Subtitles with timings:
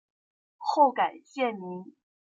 [0.57, 1.93] 后改现名。